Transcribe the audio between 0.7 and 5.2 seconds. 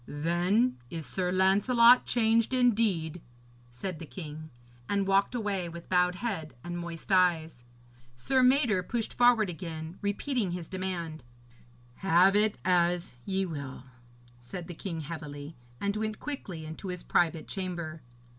is Sir Lancelot changed indeed,' said the king, and